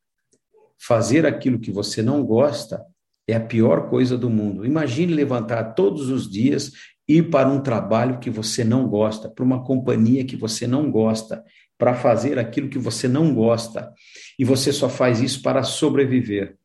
Fazer 0.79 1.25
aquilo 1.25 1.59
que 1.59 1.71
você 1.71 2.03
não 2.03 2.23
gosta 2.23 2.85
é 3.33 3.37
a 3.37 3.41
pior 3.41 3.89
coisa 3.89 4.17
do 4.17 4.31
mundo. 4.31 4.65
Imagine 4.65 5.15
levantar 5.15 5.75
todos 5.75 6.09
os 6.09 6.31
dias, 6.31 6.73
ir 7.09 7.31
para 7.31 7.49
um 7.49 7.61
trabalho 7.61 8.19
que 8.19 8.31
você 8.31 8.65
não 8.65 8.87
gosta, 8.89 9.29
para 9.29 9.45
uma 9.45 9.65
companhia 9.65 10.25
que 10.25 10.37
você 10.37 10.67
não 10.67 10.91
gosta, 10.91 11.43
para 11.79 11.95
fazer 11.95 12.39
aquilo 12.39 12.69
que 12.69 12.79
você 12.79 13.09
não 13.09 13.35
gosta, 13.35 13.93
e 14.39 14.45
você 14.45 14.73
só 14.73 14.89
faz 14.89 15.21
isso 15.21 15.43
para 15.43 15.63
sobreviver. 15.63 16.57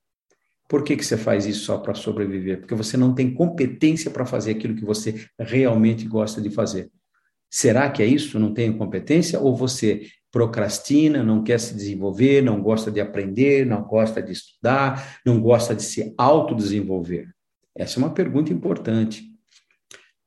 Por 0.67 0.83
que, 0.83 0.97
que 0.97 1.05
você 1.05 1.17
faz 1.17 1.45
isso 1.45 1.65
só 1.65 1.77
para 1.77 1.95
sobreviver? 1.95 2.59
Porque 2.59 2.75
você 2.75 2.97
não 2.97 3.15
tem 3.15 3.33
competência 3.33 4.11
para 4.11 4.25
fazer 4.25 4.51
aquilo 4.51 4.75
que 4.75 4.83
você 4.83 5.25
realmente 5.39 6.05
gosta 6.05 6.41
de 6.41 6.49
fazer. 6.49 6.91
Será 7.49 7.89
que 7.89 8.03
é 8.03 8.05
isso? 8.05 8.37
Não 8.37 8.53
tem 8.53 8.71
competência? 8.73 9.39
Ou 9.39 9.55
você 9.55 10.07
procrastina, 10.37 11.23
não 11.23 11.43
quer 11.43 11.59
se 11.59 11.73
desenvolver, 11.73 12.43
não 12.43 12.61
gosta 12.61 12.91
de 12.91 13.01
aprender, 13.01 13.65
não 13.65 13.81
gosta 13.81 14.21
de 14.21 14.33
estudar, 14.33 15.19
não 15.25 15.41
gosta 15.41 15.73
de 15.73 15.81
se 15.81 16.13
autodesenvolver? 16.15 17.33
Essa 17.75 17.99
é 17.99 18.03
uma 18.03 18.13
pergunta 18.13 18.53
importante. 18.53 19.23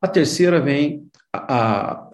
A 0.01 0.09
terceira 0.09 0.59
vem, 0.59 1.09
a, 1.31 2.09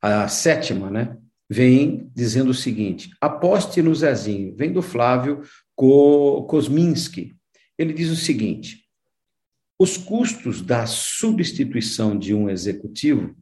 a, 0.00 0.24
a 0.24 0.28
sétima, 0.28 0.90
né? 0.90 1.18
Vem 1.46 2.10
dizendo 2.14 2.50
o 2.50 2.54
seguinte: 2.54 3.10
aposte 3.20 3.82
no 3.82 3.94
Zezinho. 3.94 4.56
Vem 4.56 4.72
do 4.72 4.80
Flávio 4.80 5.42
Kosminski. 5.76 7.36
Ele 7.76 7.92
diz 7.92 8.08
o 8.08 8.16
seguinte: 8.16 8.86
os 9.78 9.98
custos 9.98 10.62
da 10.62 10.86
substituição 10.86 12.18
de 12.18 12.32
um 12.32 12.48
executivo 12.48 13.36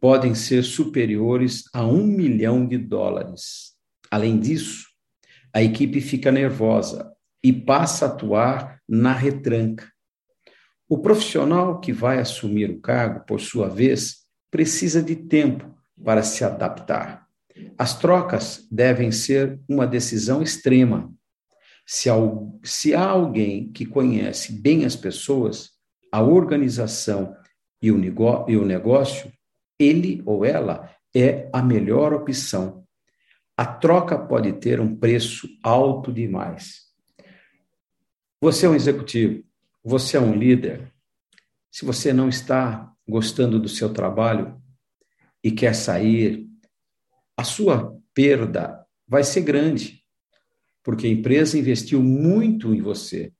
podem 0.00 0.34
ser 0.34 0.62
superiores 0.62 1.64
a 1.72 1.84
um 1.84 2.06
milhão 2.06 2.66
de 2.66 2.78
dólares. 2.78 3.72
Além 4.10 4.38
disso, 4.38 4.86
a 5.52 5.62
equipe 5.62 6.00
fica 6.00 6.30
nervosa 6.30 7.12
e 7.42 7.52
passa 7.52 8.06
a 8.06 8.08
atuar 8.08 8.80
na 8.88 9.12
retranca. 9.12 9.90
O 10.88 10.98
profissional 10.98 11.80
que 11.80 11.92
vai 11.92 12.18
assumir 12.18 12.70
o 12.70 12.80
cargo, 12.80 13.24
por 13.26 13.40
sua 13.40 13.68
vez, 13.68 14.24
precisa 14.50 15.02
de 15.02 15.14
tempo 15.14 15.74
para 16.02 16.22
se 16.22 16.44
adaptar. 16.44 17.26
As 17.76 17.98
trocas 17.98 18.66
devem 18.70 19.10
ser 19.10 19.60
uma 19.68 19.86
decisão 19.86 20.42
extrema. 20.42 21.12
Se, 21.86 22.08
se 22.62 22.94
há 22.94 23.04
alguém 23.04 23.70
que 23.72 23.84
conhece 23.84 24.52
bem 24.52 24.84
as 24.84 24.96
pessoas, 24.96 25.70
a 26.12 26.22
organização 26.22 27.36
e 27.82 27.90
o, 27.92 27.98
negócio, 27.98 29.32
ele 29.78 30.22
ou 30.26 30.44
ela 30.44 30.90
é 31.14 31.48
a 31.52 31.62
melhor 31.62 32.12
opção. 32.12 32.84
A 33.56 33.66
troca 33.66 34.18
pode 34.18 34.52
ter 34.54 34.80
um 34.80 34.96
preço 34.96 35.48
alto 35.62 36.12
demais. 36.12 36.88
Você 38.40 38.66
é 38.66 38.68
um 38.68 38.74
executivo, 38.74 39.42
você 39.82 40.16
é 40.16 40.20
um 40.20 40.34
líder. 40.34 40.92
Se 41.70 41.84
você 41.84 42.12
não 42.12 42.28
está 42.28 42.92
gostando 43.08 43.58
do 43.58 43.68
seu 43.68 43.92
trabalho 43.92 44.60
e 45.42 45.50
quer 45.50 45.74
sair, 45.74 46.46
a 47.36 47.44
sua 47.44 47.96
perda 48.14 48.84
vai 49.06 49.24
ser 49.24 49.40
grande, 49.40 50.04
porque 50.82 51.06
a 51.06 51.10
empresa 51.10 51.58
investiu 51.58 52.02
muito 52.02 52.74
em 52.74 52.82
você. 52.82 53.32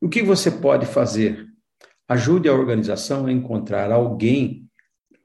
O 0.00 0.08
que 0.08 0.22
você 0.22 0.50
pode 0.50 0.86
fazer? 0.86 1.46
Ajude 2.06 2.48
a 2.48 2.54
organização 2.54 3.26
a 3.26 3.32
encontrar 3.32 3.90
alguém 3.90 4.67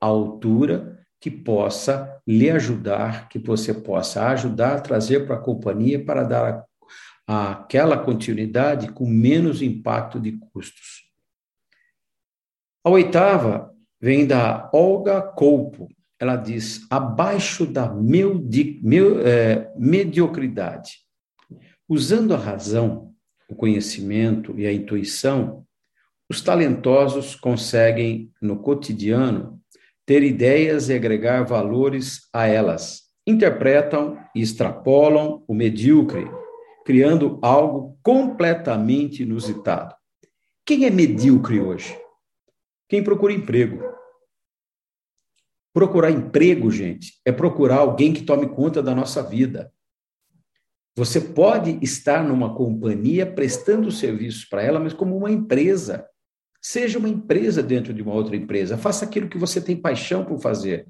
altura 0.05 1.05
que 1.19 1.31
possa 1.31 2.21
lhe 2.27 2.49
ajudar, 2.49 3.29
que 3.29 3.39
você 3.39 3.73
possa 3.73 4.27
ajudar 4.27 4.75
a 4.75 4.81
trazer 4.81 5.25
para 5.25 5.35
a 5.35 5.41
companhia 5.41 6.03
para 6.03 6.23
dar 6.23 6.65
aquela 7.25 7.97
continuidade 7.97 8.91
com 8.91 9.07
menos 9.07 9.61
impacto 9.61 10.19
de 10.19 10.33
custos. 10.33 11.03
A 12.83 12.89
oitava 12.89 13.73
vem 14.01 14.27
da 14.27 14.69
Olga 14.73 15.21
Colpo. 15.21 15.87
Ela 16.19 16.35
diz: 16.35 16.85
abaixo 16.89 17.65
da 17.65 17.89
meu, 17.89 18.45
meu, 18.81 19.25
é, 19.25 19.71
mediocridade. 19.77 20.97
Usando 21.87 22.33
a 22.33 22.37
razão, 22.37 23.13
o 23.49 23.55
conhecimento 23.55 24.59
e 24.59 24.67
a 24.67 24.73
intuição, 24.73 25.65
os 26.29 26.41
talentosos 26.41 27.35
conseguem, 27.35 28.31
no 28.41 28.57
cotidiano, 28.59 29.62
ter 30.05 30.23
ideias 30.23 30.89
e 30.89 30.93
agregar 30.93 31.43
valores 31.43 32.27
a 32.33 32.45
elas. 32.45 33.03
Interpretam 33.25 34.17
e 34.35 34.41
extrapolam 34.41 35.43
o 35.47 35.53
medíocre, 35.53 36.29
criando 36.85 37.39
algo 37.41 37.97
completamente 38.03 39.23
inusitado. 39.23 39.95
Quem 40.65 40.85
é 40.85 40.89
medíocre 40.89 41.59
hoje? 41.59 41.97
Quem 42.89 43.03
procura 43.03 43.33
emprego. 43.33 43.81
Procurar 45.73 46.11
emprego, 46.11 46.69
gente, 46.69 47.19
é 47.25 47.31
procurar 47.31 47.77
alguém 47.77 48.13
que 48.13 48.23
tome 48.23 48.47
conta 48.47 48.83
da 48.83 48.93
nossa 48.93 49.23
vida. 49.23 49.73
Você 50.95 51.19
pode 51.19 51.79
estar 51.81 52.23
numa 52.23 52.53
companhia 52.53 53.25
prestando 53.25 53.91
serviços 53.91 54.45
para 54.45 54.61
ela, 54.61 54.79
mas 54.79 54.93
como 54.93 55.17
uma 55.17 55.31
empresa. 55.31 56.07
Seja 56.63 56.97
uma 56.97 57.09
empresa 57.09 57.61
dentro 57.61 57.93
de 57.93 58.01
uma 58.01 58.13
outra 58.13 58.37
empresa. 58.37 58.77
Faça 58.77 59.03
aquilo 59.03 59.27
que 59.27 59.37
você 59.37 59.59
tem 59.59 59.75
paixão 59.75 60.23
por 60.23 60.39
fazer. 60.39 60.87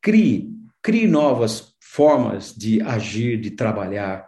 Crie, 0.00 0.50
crie 0.82 1.06
novas 1.06 1.74
formas 1.78 2.54
de 2.54 2.80
agir, 2.80 3.38
de 3.38 3.50
trabalhar. 3.50 4.26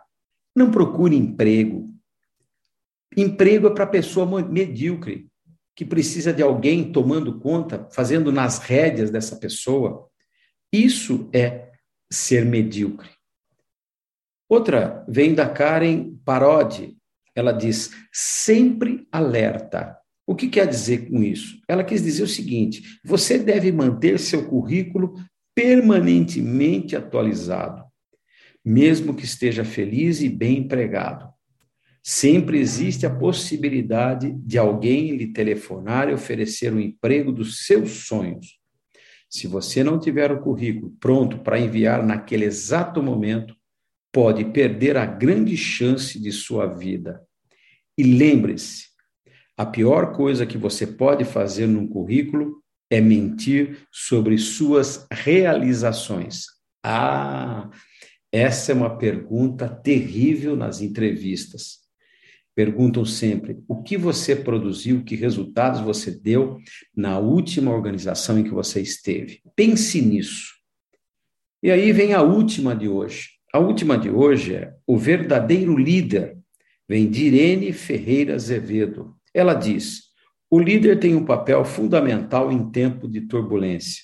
Não 0.55 0.71
procure 0.71 1.17
emprego. 1.17 1.87
Emprego 3.17 3.69
é 3.69 3.75
para 3.75 3.87
pessoa 3.87 4.43
medíocre, 4.43 5.29
que 5.75 5.85
precisa 5.85 6.33
de 6.33 6.43
alguém 6.43 6.93
tomando 6.93 7.39
conta, 7.39 7.89
fazendo 7.93 8.31
nas 8.31 8.59
rédeas 8.59 9.11
dessa 9.11 9.37
pessoa. 9.37 10.09
Isso 10.73 11.31
é 11.33 11.71
ser 12.13 12.45
medíocre. 12.45 13.09
Outra 14.49 15.05
vem 15.09 15.35
da 15.35 15.49
Karen 15.49 16.17
Parodi. 16.25 16.99
Ela 17.35 17.53
diz: 17.53 17.91
sempre 18.13 19.09
alerta. 19.11 20.00
O 20.31 20.35
que 20.35 20.49
quer 20.49 20.67
dizer 20.67 21.09
com 21.09 21.23
isso? 21.23 21.61
Ela 21.69 21.83
quis 21.83 22.03
dizer 22.03 22.23
o 22.23 22.29
seguinte: 22.29 23.01
você 23.05 23.39
deve 23.39 23.73
manter 23.73 24.19
seu 24.19 24.47
currículo 24.47 25.15
permanentemente 25.55 26.95
atualizado 26.95 27.91
mesmo 28.65 29.15
que 29.15 29.25
esteja 29.25 29.65
feliz 29.65 30.21
e 30.21 30.29
bem 30.29 30.59
empregado. 30.59 31.29
Sempre 32.03 32.59
existe 32.59 33.05
a 33.05 33.15
possibilidade 33.15 34.33
de 34.33 34.59
alguém 34.59 35.17
lhe 35.17 35.33
telefonar 35.33 36.09
e 36.09 36.15
oferecer 36.15 36.73
o 36.73 36.81
emprego 36.81 37.31
dos 37.31 37.67
seus 37.67 38.07
sonhos. 38.07 38.59
Se 39.29 39.47
você 39.47 39.85
não 39.85 39.99
tiver 39.99 40.33
o 40.33 40.41
currículo 40.41 40.97
pronto 40.99 41.39
para 41.39 41.59
enviar 41.59 42.05
naquele 42.05 42.47
exato 42.47 43.03
momento, 43.03 43.55
pode 44.13 44.45
perder 44.47 44.97
a 44.97 45.07
grande 45.07 45.57
chance 45.57 46.21
de 46.21 46.33
sua 46.33 46.67
vida. 46.67 47.23
E 47.97 48.03
lembre-se, 48.03 48.90
a 49.61 49.67
pior 49.67 50.13
coisa 50.15 50.47
que 50.47 50.57
você 50.57 50.87
pode 50.87 51.23
fazer 51.23 51.67
num 51.67 51.87
currículo 51.87 52.63
é 52.89 52.99
mentir 52.99 53.87
sobre 53.93 54.39
suas 54.39 55.07
realizações. 55.13 56.47
Ah, 56.83 57.69
essa 58.33 58.73
é 58.73 58.75
uma 58.75 58.97
pergunta 58.97 59.69
terrível 59.69 60.57
nas 60.57 60.81
entrevistas. 60.81 61.81
Perguntam 62.55 63.05
sempre 63.05 63.63
o 63.69 63.83
que 63.83 63.99
você 63.99 64.35
produziu, 64.35 65.05
que 65.05 65.15
resultados 65.15 65.83
você 65.83 66.11
deu 66.11 66.57
na 66.97 67.19
última 67.19 67.71
organização 67.71 68.39
em 68.39 68.45
que 68.45 68.55
você 68.55 68.81
esteve. 68.81 69.43
Pense 69.55 70.01
nisso. 70.01 70.55
E 71.63 71.71
aí 71.71 71.93
vem 71.93 72.15
a 72.15 72.23
última 72.23 72.75
de 72.75 72.89
hoje. 72.89 73.29
A 73.53 73.59
última 73.59 73.99
de 73.99 74.09
hoje 74.09 74.55
é 74.55 74.75
o 74.87 74.97
verdadeiro 74.97 75.77
líder. 75.77 76.39
Vem 76.89 77.11
de 77.11 77.27
Irene 77.27 77.75
Ferreira 77.75 78.37
Azevedo. 78.37 79.20
Ela 79.35 79.55
diz: 79.55 80.11
o 80.51 80.59
líder 80.59 80.99
tem 80.99 81.15
um 81.15 81.25
papel 81.25 81.65
fundamental 81.65 82.51
em 82.51 82.71
tempo 82.71 83.09
de 83.09 83.21
turbulência. 83.21 84.03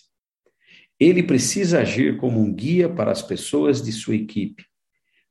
Ele 0.98 1.22
precisa 1.22 1.80
agir 1.80 2.16
como 2.18 2.40
um 2.40 2.54
guia 2.54 2.88
para 2.88 3.10
as 3.10 3.20
pessoas 3.20 3.82
de 3.82 3.90
sua 3.92 4.14
equipe, 4.14 4.64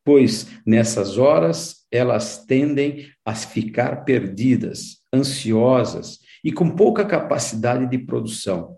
pois 0.03 0.47
nessas 0.65 1.17
horas 1.17 1.87
elas 1.89 2.45
tendem 2.45 3.09
a 3.23 3.33
ficar 3.33 4.03
perdidas, 4.03 5.01
ansiosas 5.13 6.19
e 6.43 6.51
com 6.51 6.69
pouca 6.69 7.05
capacidade 7.05 7.89
de 7.89 7.97
produção. 7.97 8.77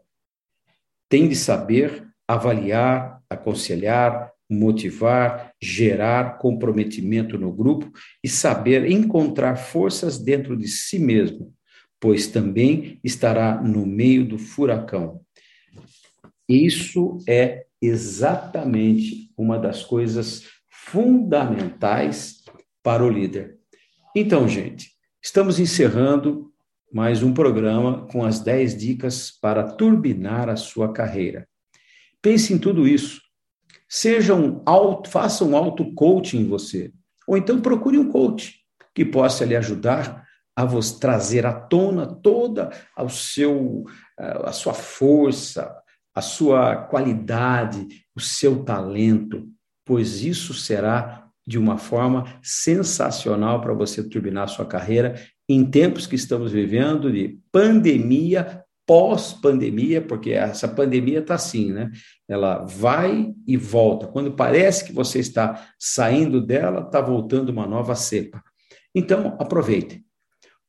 Tem 1.09 1.27
de 1.27 1.35
saber 1.35 2.07
avaliar, 2.27 3.21
aconselhar, 3.29 4.26
motivar, 4.49 5.53
gerar 5.61 6.37
comprometimento 6.37 7.37
no 7.37 7.51
grupo 7.51 7.91
e 8.23 8.29
saber 8.29 8.89
encontrar 8.89 9.55
forças 9.55 10.17
dentro 10.17 10.55
de 10.55 10.67
si 10.67 10.99
mesmo, 10.99 11.53
pois 11.99 12.27
também 12.27 12.99
estará 13.03 13.61
no 13.61 13.85
meio 13.85 14.25
do 14.25 14.37
furacão. 14.37 15.21
Isso 16.47 17.17
é 17.27 17.65
exatamente 17.81 19.31
uma 19.37 19.59
das 19.59 19.83
coisas 19.83 20.43
fundamentais 20.69 22.43
para 22.81 23.03
o 23.03 23.09
líder. 23.09 23.57
Então, 24.15 24.47
gente, 24.47 24.91
estamos 25.21 25.59
encerrando 25.59 26.51
mais 26.91 27.21
um 27.21 27.33
programa 27.33 28.07
com 28.07 28.23
as 28.23 28.39
10 28.39 28.77
dicas 28.77 29.29
para 29.29 29.63
turbinar 29.63 30.49
a 30.49 30.55
sua 30.55 30.93
carreira. 30.93 31.47
Pense 32.21 32.53
em 32.53 32.57
tudo 32.57 32.87
isso. 32.87 33.26
Seja 33.89 34.35
um 34.35 34.61
auto, 34.65 35.09
faça 35.09 35.43
um 35.45 35.55
auto-coaching 35.55 36.39
em 36.39 36.47
você. 36.47 36.91
Ou 37.27 37.37
então 37.37 37.61
procure 37.61 37.97
um 37.97 38.09
coach 38.09 38.55
que 38.93 39.05
possa 39.05 39.45
lhe 39.45 39.55
ajudar 39.55 40.25
a 40.55 40.65
vos 40.65 40.91
trazer 40.91 41.45
à 41.45 41.53
tona 41.53 42.07
toda 42.07 42.71
o 42.97 43.09
seu, 43.09 43.85
a 44.17 44.51
sua 44.51 44.73
força, 44.73 45.71
a 46.15 46.21
sua 46.21 46.75
qualidade, 46.75 47.87
o 48.15 48.19
seu 48.19 48.63
talento, 48.63 49.47
pois 49.85 50.23
isso 50.23 50.53
será 50.53 51.27
de 51.45 51.57
uma 51.57 51.77
forma 51.77 52.25
sensacional 52.41 53.61
para 53.61 53.73
você 53.73 54.03
turbinar 54.03 54.49
sua 54.49 54.65
carreira 54.65 55.15
em 55.47 55.63
tempos 55.63 56.07
que 56.07 56.15
estamos 56.15 56.51
vivendo 56.51 57.11
de 57.11 57.39
pandemia, 57.51 58.63
pós-pandemia, 58.87 60.01
porque 60.01 60.31
essa 60.31 60.67
pandemia 60.67 61.19
está 61.19 61.35
assim, 61.35 61.73
né? 61.73 61.91
Ela 62.27 62.65
vai 62.65 63.33
e 63.45 63.57
volta. 63.57 64.07
Quando 64.07 64.31
parece 64.31 64.85
que 64.85 64.93
você 64.93 65.19
está 65.19 65.67
saindo 65.77 66.39
dela, 66.39 66.81
está 66.81 67.01
voltando 67.01 67.49
uma 67.49 67.67
nova 67.67 67.93
cepa. 67.93 68.41
Então, 68.95 69.35
aproveite. 69.39 70.01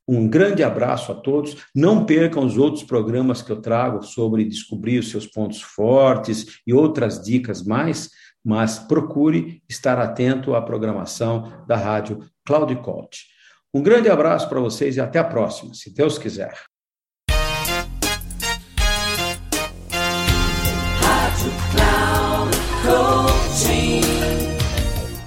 Um 0.07 0.27
grande 0.27 0.65
abraço 0.65 1.13
a 1.13 1.15
todos. 1.15 1.57
Não 1.75 2.05
percam 2.05 2.45
os 2.45 2.59
outros 2.59 2.83
programas 2.83 3.41
que 3.41 3.53
eu 3.53 3.61
trago 3.61 4.03
sobre 4.03 4.45
descobrir 4.45 4.99
os 4.99 5.11
seus 5.11 5.27
pontos 5.27 5.63
fortes 5.63 6.61
e 6.67 6.73
outras 6.73 7.23
dicas 7.23 7.63
mais, 7.63 8.11
mas 8.45 8.79
procure 8.79 9.63
estar 9.69 9.99
atento 9.99 10.57
à 10.57 10.63
programação 10.63 11.65
da 11.69 11.77
Rádio 11.77 12.21
Cloud 12.45 12.75
Coach. 12.77 13.27
Um 13.73 13.83
grande 13.83 14.09
abraço 14.09 14.49
para 14.49 14.59
vocês 14.59 14.97
e 14.97 15.01
até 15.01 15.19
a 15.19 15.25
próxima, 15.25 15.75
se 15.75 15.95
Deus 15.95 16.19
quiser. 16.19 16.55